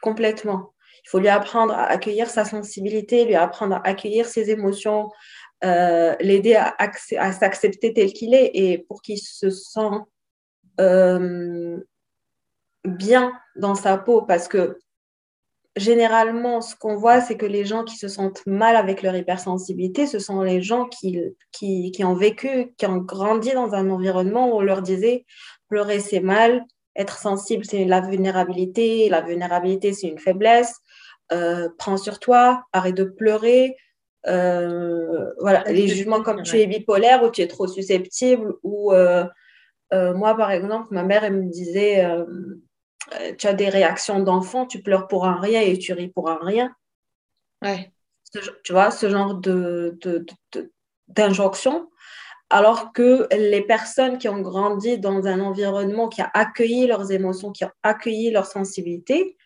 [0.01, 0.73] Complètement.
[1.09, 5.11] Il faut lui apprendre à accueillir sa sensibilité, lui apprendre à accueillir ses émotions,
[5.65, 9.99] euh, l'aider à, s'accepter tel qu'il est et pour qu'il se sent
[10.81, 11.79] euh,
[12.85, 14.23] bien dans sa peau.
[14.23, 14.79] Parce que
[15.77, 20.07] généralement, ce qu'on voit, c'est que les gens qui se sentent mal avec leur hypersensibilité,
[20.07, 21.21] ce sont les gens qui,
[21.53, 25.25] qui, qui ont vécu, qui ont grandi dans un environnement où on leur disait
[25.69, 26.65] pleurer, c'est mal,
[26.97, 30.75] être sensible, c'est la vulnérabilité, la vulnérabilité, c'est une faiblesse.
[31.33, 33.77] Euh, prends sur toi, arrête de pleurer,
[34.29, 39.25] euh, voilà, les jugements comme tu es bipolaire ou tu es trop susceptible ou euh,
[39.93, 42.07] euh, moi par exemple ma mère elle me disait
[43.39, 46.41] tu as des réactions d'enfant tu pleures pour un rien et tu ris pour un
[46.43, 46.75] rien.
[47.63, 47.91] Ouais.
[48.63, 49.99] tu vois ce genre de,
[51.09, 51.91] d'injonction.
[52.51, 57.53] Alors que les personnes qui ont grandi dans un environnement qui a accueilli leurs émotions,
[57.53, 59.37] qui a accueilli leur sensibilité,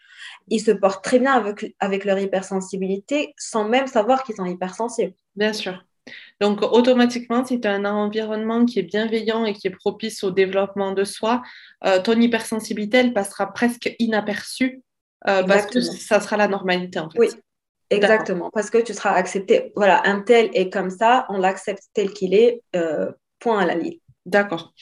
[0.49, 5.15] ils se portent très bien avec, avec leur hypersensibilité sans même savoir qu'ils sont hypersensibles.
[5.37, 5.85] Bien sûr.
[6.41, 10.31] Donc, automatiquement, si tu as un environnement qui est bienveillant et qui est propice au
[10.31, 11.43] développement de soi,
[11.85, 14.83] euh, ton hypersensibilité, elle passera presque inaperçue
[15.29, 17.19] euh, parce que ça sera la normalité, en fait.
[17.19, 17.29] Oui,
[17.91, 18.51] exactement.
[18.53, 19.73] Parce que tu seras accepté.
[19.77, 23.77] Voilà, un tel est comme ça, on l'accepte tel qu'il est, euh, point à la
[23.77, 23.99] ligne.
[24.25, 24.73] D'accord.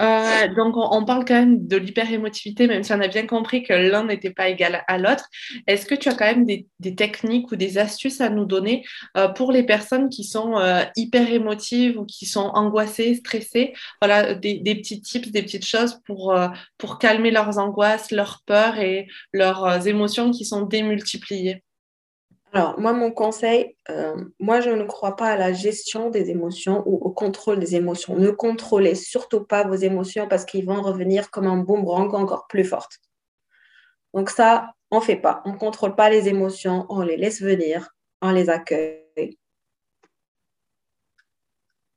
[0.00, 3.72] Euh, donc, on, parle quand même de l'hyper-émotivité, même si on a bien compris que
[3.72, 5.28] l'un n'était pas égal à l'autre.
[5.68, 8.84] Est-ce que tu as quand même des, techniques ou des astuces à nous donner
[9.16, 13.72] euh, pour les personnes qui sont euh, hyper-émotives ou qui sont angoissées, stressées?
[14.02, 16.36] Voilà, des, petits tips, des petites choses pour,
[16.76, 21.62] pour calmer leurs angoisses, leurs peurs et leurs émotions qui sont démultipliées.
[22.52, 26.82] Alors, moi, mon conseil, euh, moi, je ne crois pas à la gestion des émotions
[26.86, 28.16] ou au contrôle des émotions.
[28.16, 32.64] Ne contrôlez surtout pas vos émotions parce qu'ils vont revenir comme un boomerang encore plus
[32.64, 33.00] forte.
[34.14, 35.42] Donc ça, on ne fait pas.
[35.44, 39.38] On ne contrôle pas les émotions, on les laisse venir, on les accueille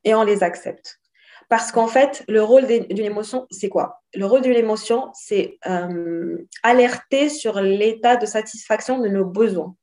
[0.03, 0.99] et on les accepte.
[1.47, 4.01] Parce qu'en fait, le rôle d'une émotion, c'est quoi?
[4.13, 9.75] Le rôle d'une émotion, c'est euh, alerter sur l'état de satisfaction de nos besoins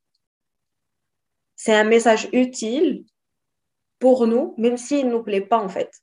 [1.69, 3.05] c'est un message utile
[3.99, 6.01] pour nous, même s'il ne nous plaît pas en fait.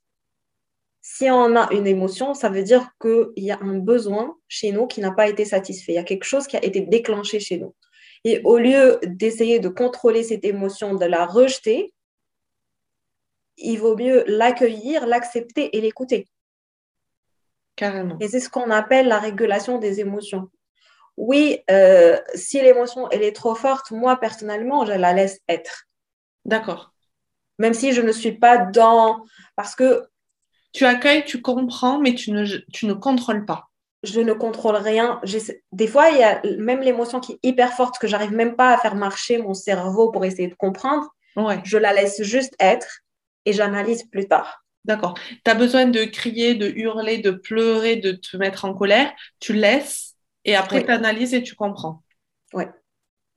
[1.00, 4.86] Si on a une émotion, ça veut dire qu'il y a un besoin chez nous
[4.86, 5.90] qui n'a pas été satisfait.
[5.90, 7.74] Il y a quelque chose qui a été déclenché chez nous.
[8.22, 11.92] Et au lieu d'essayer de contrôler cette émotion, de la rejeter,
[13.56, 16.28] il vaut mieux l'accueillir, l'accepter et l'écouter.
[17.74, 18.16] Carrément.
[18.20, 20.48] Et c'est ce qu'on appelle la régulation des émotions
[21.16, 25.84] oui, euh, si l'émotion elle est trop forte, moi personnellement, je la laisse être.
[26.44, 26.92] D'accord.
[27.58, 29.24] Même si je ne suis pas dans...
[29.56, 30.04] Parce que...
[30.72, 33.70] Tu accueilles, tu comprends, mais tu ne, tu ne contrôles pas.
[34.02, 35.20] Je ne contrôle rien.
[35.72, 38.74] Des fois, il y a même l'émotion qui est hyper forte que j'arrive même pas
[38.74, 41.08] à faire marcher mon cerveau pour essayer de comprendre.
[41.34, 41.60] Ouais.
[41.64, 43.00] Je la laisse juste être
[43.46, 44.64] et j'analyse plus tard.
[44.84, 45.14] D'accord.
[45.44, 49.10] Tu as besoin de crier, de hurler, de pleurer, de te mettre en colère.
[49.40, 50.05] Tu laisses
[50.46, 52.02] et après, tu analyses et tu comprends.
[52.54, 52.64] Oui.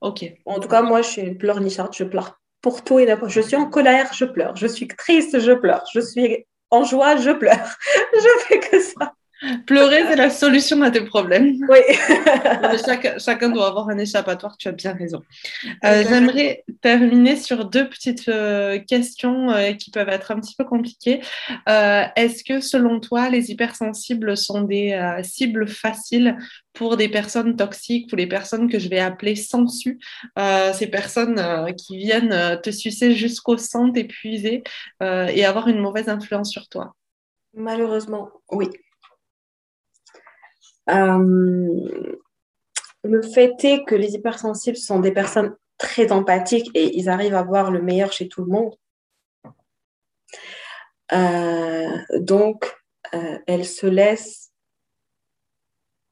[0.00, 0.24] Ok.
[0.46, 1.92] En tout cas, moi, je suis une pleurnicharde.
[1.94, 4.56] Je pleure pour tout et n'importe Je suis en colère, je pleure.
[4.56, 5.84] Je suis triste, je pleure.
[5.92, 7.76] Je suis en joie, je pleure.
[8.14, 9.14] je fais que ça.
[9.66, 11.56] Pleurer, c'est la solution à tes problèmes.
[11.68, 11.78] Oui.
[13.18, 15.22] chacun doit avoir un échappatoire, tu as bien raison.
[15.84, 20.64] Euh, j'aimerais terminer sur deux petites euh, questions euh, qui peuvent être un petit peu
[20.64, 21.22] compliquées.
[21.66, 26.36] Est-ce que selon toi, les hypersensibles sont des cibles faciles
[26.74, 29.98] pour des personnes toxiques ou les personnes que je vais appeler sensu,
[30.74, 34.62] ces personnes qui viennent te sucer jusqu'au sang, t'épuiser
[35.00, 36.94] et avoir une mauvaise influence sur toi?
[37.54, 38.68] Malheureusement, oui.
[40.90, 42.16] Euh,
[43.02, 47.42] le fait est que les hypersensibles sont des personnes très empathiques et ils arrivent à
[47.42, 48.74] voir le meilleur chez tout le monde.
[51.12, 52.76] Euh, donc,
[53.14, 54.50] euh, elles se laissent...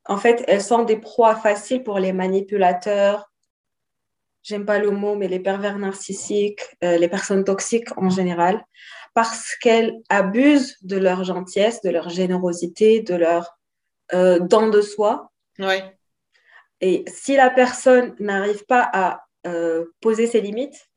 [0.07, 3.31] En fait, elles sont des proies faciles pour les manipulateurs.
[4.43, 8.65] J'aime pas le mot, mais les pervers narcissiques, les personnes toxiques en général,
[9.13, 13.58] parce qu'elles abusent de leur gentillesse, de leur générosité, de leur
[14.15, 15.31] euh, dans de soi.
[16.81, 20.89] Et si la personne n'arrive pas à euh, poser ses limites,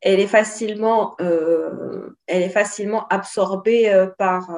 [0.00, 4.56] elle est facilement, euh, elle est facilement absorbée par,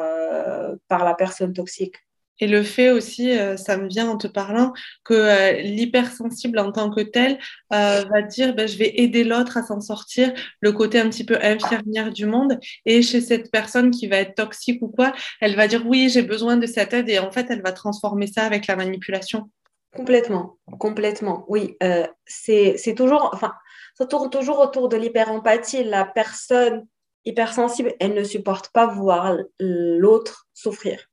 [0.89, 1.97] par la personne toxique.
[2.41, 4.73] Et le fait aussi, euh, ça me vient en te parlant,
[5.05, 7.39] que euh, l'hypersensible en tant que tel
[7.73, 11.25] euh, va dire ben, je vais aider l'autre à s'en sortir, le côté un petit
[11.25, 12.59] peu infirmière du monde.
[12.87, 16.23] Et chez cette personne qui va être toxique ou quoi, elle va dire oui, j'ai
[16.23, 17.09] besoin de cette aide.
[17.09, 19.51] Et en fait, elle va transformer ça avec la manipulation.
[19.95, 21.45] Complètement, complètement.
[21.49, 21.77] Oui,
[22.25, 23.53] c'est toujours, enfin,
[23.99, 25.83] ça tourne toujours autour de l'hyperempathie.
[25.83, 26.87] La personne
[27.25, 31.11] hypersensible, elle ne supporte pas voir l'autre souffrir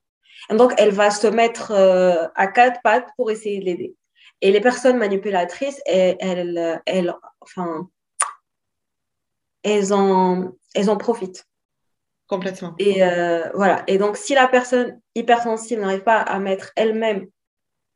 [0.49, 3.95] donc, elle va se mettre euh, à quatre pattes pour essayer de l'aider.
[4.41, 6.17] Et les personnes manipulatrices, elles,
[6.85, 7.89] elles, enfin,
[9.63, 11.45] elles, en, elles en profitent.
[12.27, 12.75] Complètement.
[12.77, 13.83] Et euh, voilà.
[13.87, 17.27] Et donc, si la personne hypersensible n'arrive pas à mettre elle-même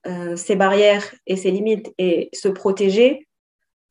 [0.08, 3.28] euh, ses barrières et ses limites et se protéger,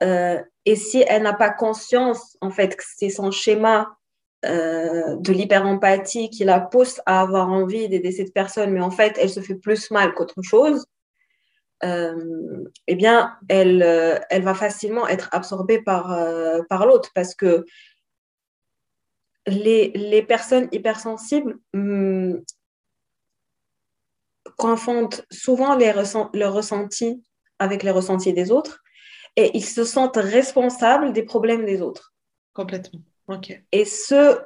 [0.03, 3.99] et si elle n'a pas conscience, en fait, que c'est son schéma
[4.46, 9.18] euh, de l'hyperempathie qui la pousse à avoir envie d'aider cette personne, mais en fait,
[9.20, 10.87] elle se fait plus mal qu'autre chose,
[11.85, 16.16] euh, eh bien, elle, euh, elle va facilement être absorbée par,
[16.70, 17.66] par l'autre parce que
[19.46, 22.42] les, personnes hypersensibles hum,
[24.57, 25.92] confondent souvent les
[26.33, 27.22] leurs ressentis
[27.59, 28.83] avec les ressentis des autres
[29.37, 32.14] et ils se sentent responsables des problèmes des autres.
[32.55, 33.00] Complètement.
[33.73, 34.40] Et ceux,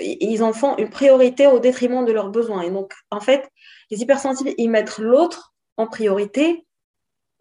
[0.00, 2.62] ils en font une priorité au détriment de leurs besoins.
[2.62, 3.48] Et donc, en fait,
[3.90, 6.66] les hypersensibles, ils mettent l'autre en priorité.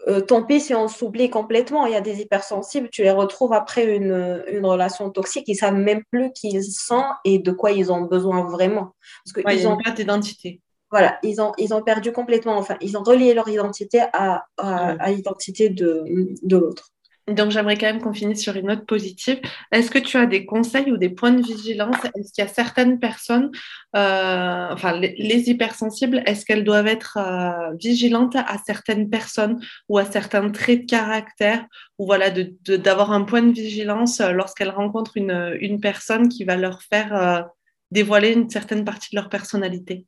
[0.08, 1.86] Euh, tant pis si on s'oublie complètement.
[1.86, 5.76] Il y a des hypersensibles, tu les retrouves après une, une relation toxique, ils savent
[5.76, 8.96] même plus qui ils sont et de quoi ils ont besoin vraiment.
[9.24, 10.62] Parce ils ont pas d'identité.
[10.91, 15.12] Voilà, ils ont, ils ont perdu complètement, enfin, ils ont relié leur identité à, à,
[15.12, 16.04] l'identité de,
[16.43, 16.92] de l'autre.
[17.30, 19.40] Donc, j'aimerais quand même qu'on finisse sur une note positive.
[19.72, 21.96] Est-ce que tu as des conseils ou des points de vigilance?
[22.04, 23.50] Est-ce qu'il y a certaines personnes,
[23.96, 30.06] euh, enfin, les, hypersensibles, est-ce qu'elles doivent être euh, vigilantes à certaines personnes ou à
[30.06, 31.66] certains traits de caractère
[31.98, 36.58] ou voilà, d'avoir un point de vigilance euh, lorsqu'elles rencontrent une, une, personne qui va
[36.58, 37.48] leur faire
[37.92, 40.06] dévoiler une certaine partie de leur personnalité?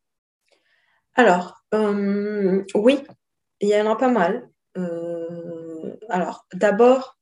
[1.16, 3.00] Alors, oui,
[3.62, 4.50] il y en a pas mal
[6.10, 7.18] alors, d'abord,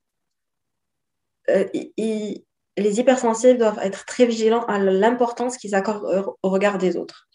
[1.49, 1.65] euh,
[1.97, 7.27] les hypersensibles doivent être très vigilants à l'importance qu'ils accordent au regard des autres.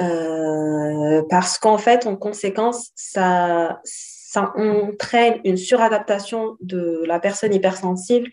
[0.00, 8.30] Euh, parce qu'en fait, en conséquence, ça, ça entraîne une suradaptation de la personne hypersensible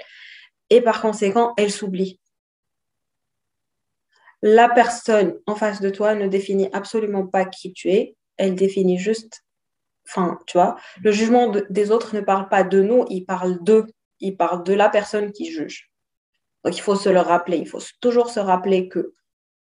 [0.70, 2.20] et par conséquent, elle s'oublie.
[4.41, 8.98] La personne en face de toi ne définit absolument pas qui tu es, elle définit
[8.98, 9.44] juste
[10.13, 13.88] Enfin, tu vois, le jugement des autres ne parle pas de nous, il parle d'eux,
[14.19, 15.89] il parle de la personne qui juge.
[16.63, 19.13] Donc, il faut se le rappeler, il faut toujours se rappeler que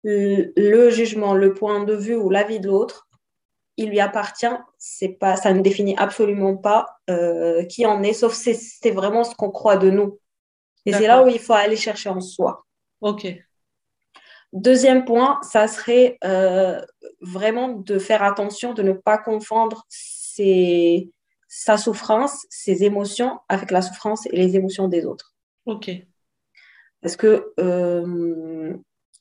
[0.04, 3.08] le, jugement, le point de vue ou l'avis de l'autre,
[3.76, 4.46] il lui appartient,
[4.78, 9.24] c'est pas, ça ne définit absolument pas euh, qui en est, sauf si c'est vraiment
[9.24, 10.20] ce qu'on croit de nous.
[10.86, 12.66] Et c'est là où il faut aller chercher en soi.
[13.02, 13.28] Ok.
[14.54, 16.82] Deuxième point, ça serait euh,
[17.22, 19.86] vraiment de faire attention de ne pas confondre
[21.48, 25.34] sa souffrance, ses émotions avec la souffrance et les émotions des autres.
[25.66, 25.92] Ok.
[27.02, 28.76] Parce que euh,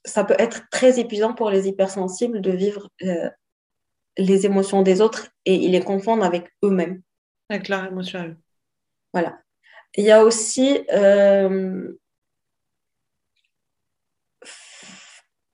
[0.05, 3.31] ça peut être très épuisant pour les hypersensibles de vivre euh,
[4.17, 7.03] les émotions des autres et ils les confondent avec eux-mêmes.
[7.49, 8.37] Avec leur émotion.
[9.13, 9.39] Voilà.
[9.97, 11.93] Il y a aussi euh,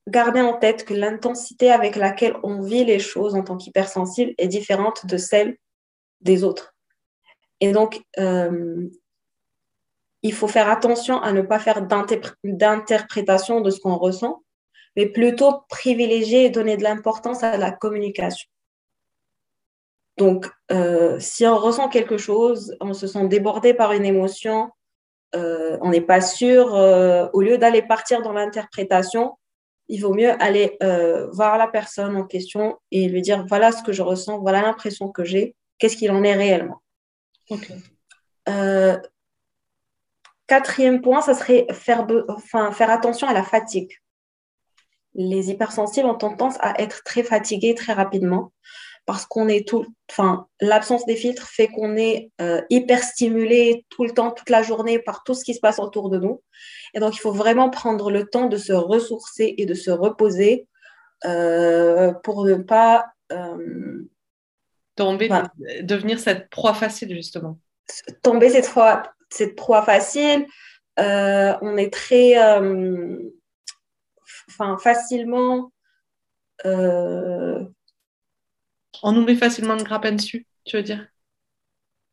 [0.08, 4.48] garder en tête que l'intensité avec laquelle on vit les choses en tant qu'hypersensible est
[4.48, 5.56] différente de celle
[6.20, 6.74] des autres.
[7.60, 8.88] Et donc, euh,
[10.22, 11.86] il faut faire attention à ne pas faire
[12.44, 14.42] d'interprétation de ce qu'on ressent,
[14.96, 18.48] mais plutôt privilégier et donner de l'importance à la communication.
[20.18, 24.70] Donc, euh, si on ressent quelque chose, on se sent débordé par une émotion,
[25.34, 26.74] euh, on n'est pas sûr,
[27.32, 29.36] au lieu d'aller partir dans l'interprétation,
[29.92, 33.82] il vaut mieux aller euh, voir la personne en question et lui dire voilà ce
[33.82, 36.80] que je ressens, voilà l'impression que j'ai, qu'est-ce qu'il en est réellement.
[38.48, 38.98] Euh,
[40.46, 43.92] quatrième point, ça serait faire, enfin, faire attention à la fatigue.
[45.14, 48.50] Les hypersensibles ont tendance à être très fatigués très rapidement
[49.04, 54.04] parce qu'on est tout, enfin, l'absence des filtres fait qu'on est euh, hyper stimulé tout
[54.04, 56.42] le temps, toute la journée par tout ce qui se passe autour de nous.
[56.94, 60.68] Et donc, il faut vraiment prendre le temps de se ressourcer et de se reposer
[61.24, 64.08] euh, pour ne pas euh,
[64.94, 65.28] tomber,
[65.82, 67.58] devenir cette proie facile justement.
[68.22, 70.46] Tomber cette proie, cette proie facile.
[70.96, 72.38] on est très,
[74.48, 75.72] enfin, facilement
[79.02, 81.06] on nous met facilement le grappin dessus, tu veux dire?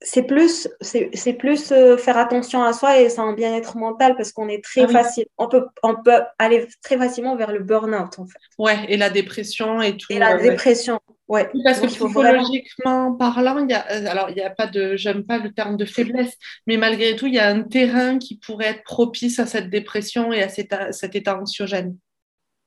[0.02, 4.32] C'est plus, c'est, plus euh, faire attention à soi et c'est un bien-être mental parce
[4.32, 5.26] qu'on est très ah facile.
[5.38, 8.40] On peut, on peut aller très facilement vers le burn-out en fait.
[8.58, 10.14] Ouais, et la dépression et tout.
[10.14, 11.50] Et la dépression, ouais.
[11.66, 15.26] Parce que psychologiquement parlant, il y a, euh, alors il n'y a pas de, j'aime
[15.26, 18.68] pas le terme de faiblesse, mais malgré tout, il y a un terrain qui pourrait
[18.68, 21.98] être propice à cette dépression et à cet, cet état anxiogène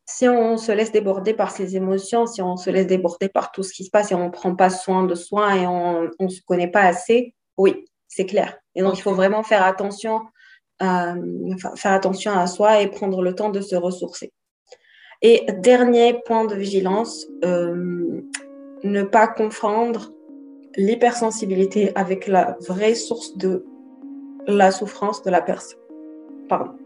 [0.05, 3.63] si on se laisse déborder par ses émotions, si on se laisse déborder par tout
[3.63, 6.29] ce qui se passe et on ne prend pas soin de soi et on ne
[6.29, 8.59] se connaît pas assez, oui, c'est clair.
[8.75, 10.23] Et donc, il faut vraiment faire attention,
[10.81, 11.15] à,
[11.77, 14.33] faire attention à soi et prendre le temps de se ressourcer.
[15.23, 18.23] Et dernier point de vigilance, euh,
[18.83, 20.13] ne pas confondre
[20.77, 23.65] l'hypersensibilité avec la vraie source de
[24.47, 25.79] la souffrance de la personne.
[26.49, 26.82] Pardon.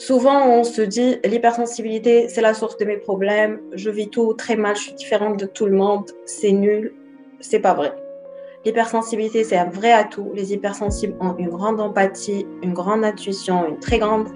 [0.00, 4.56] Souvent, on se dit l'hypersensibilité, c'est la source de mes problèmes, je vis tout très
[4.56, 6.94] mal, je suis différente de tout le monde, c'est nul.
[7.38, 7.92] C'est pas vrai.
[8.64, 10.32] L'hypersensibilité, c'est un vrai atout.
[10.34, 14.28] Les hypersensibles ont une grande empathie, une grande intuition, une très grande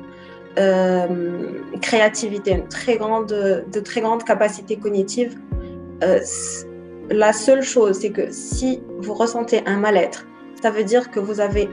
[0.58, 5.34] euh, créativité, une très grande, de très grandes capacités cognitives.
[6.02, 6.20] Euh,
[7.08, 10.26] la seule chose, c'est que si vous ressentez un mal-être,
[10.60, 11.70] ça veut dire que vous avez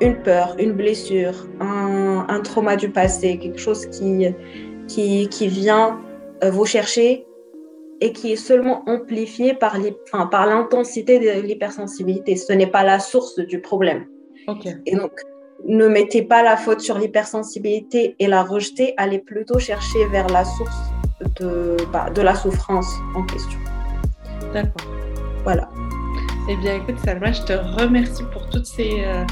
[0.00, 4.26] une peur, une blessure, un, trauma du passé, quelque chose qui,
[4.88, 6.00] qui, qui vient
[6.44, 7.26] euh, vous chercher
[8.00, 9.78] et qui est seulement amplifié par
[10.46, 12.36] l'intensité de l'hypersensibilité.
[12.36, 14.04] Ce n'est pas la source du problème.
[14.84, 15.12] Et donc,
[15.64, 20.44] ne mettez pas la faute sur l'hypersensibilité et la rejeter, allez plutôt chercher vers la
[20.44, 20.76] source
[21.40, 23.58] de, bah, de la souffrance en question.
[24.52, 24.86] D'accord.
[25.42, 25.68] Voilà.
[26.48, 29.24] Eh bien, écoute, Salma, je te remercie pour toutes ces, euh,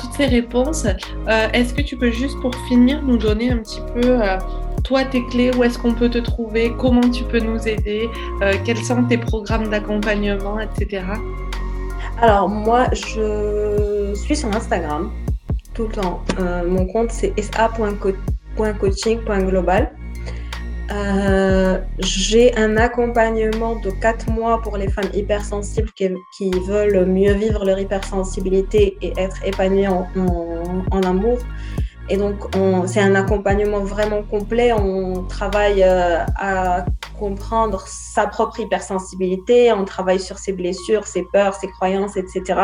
[0.00, 0.86] toutes ces réponses.
[0.86, 4.38] Euh, est-ce que tu peux juste, pour finir, nous donner un petit peu, euh,
[4.84, 8.08] toi, tes clés, où est-ce qu'on peut te trouver, comment tu peux nous aider,
[8.64, 11.02] quels sont tes programmes d'accompagnement, etc.
[12.20, 15.12] Alors, moi, je suis sur Instagram
[15.74, 16.24] tout le temps.
[16.66, 19.92] mon compte, c'est sa.coaching.global.
[20.92, 27.64] Euh, j'ai un accompagnement de 4 mois pour les femmes hypersensibles qui, veulent mieux vivre
[27.64, 31.38] leur hypersensibilité et être épanouies en, amour.
[32.08, 32.34] Et donc,
[32.86, 34.72] c'est un accompagnement vraiment complet.
[34.72, 36.84] On travaille euh, à
[37.20, 42.60] comprendre sa propre hypersensibilité, on travaille sur ses blessures, ses peurs, ses croyances, etc.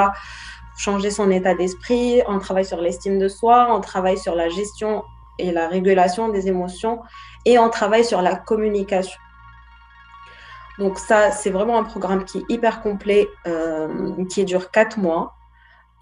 [0.78, 5.04] Changer son état d'esprit, on travaille sur l'estime de soi, on travaille sur la gestion
[5.38, 7.00] et la régulation des émotions
[7.44, 9.18] et on travaille sur la communication.
[10.78, 15.34] Donc ça, c'est vraiment un programme qui est hyper complet, euh, qui dure quatre mois.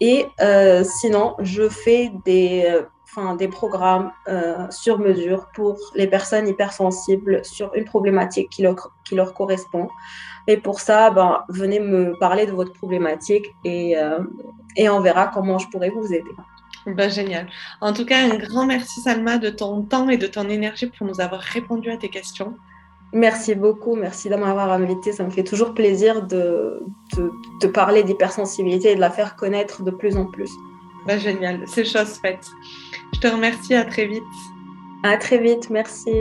[0.01, 6.49] Et euh, sinon, je fais des, enfin, des programmes euh, sur mesure pour les personnes
[6.49, 9.87] hypersensibles sur une problématique qui leur, qui leur correspond.
[10.47, 13.95] Et pour ça, ben, venez me parler de votre problématique et,
[14.75, 16.31] et on verra comment je pourrais vous aider.
[16.85, 17.47] Ben, génial.
[17.81, 21.07] En tout cas, un grand merci Salma de ton temps et de ton énergie pour
[21.07, 22.55] nous avoir répondu à tes questions.
[23.11, 25.11] Merci beaucoup, merci de m'avoir invité.
[25.11, 26.83] Ça me fait toujours plaisir de,
[27.61, 30.51] de, parler d'hypersensibilité et de la faire connaître de plus en plus.
[31.07, 32.45] Ben, génial, c'est chose faite.
[33.13, 34.23] Je te remercie, à très vite.
[35.03, 36.11] À très vite, merci.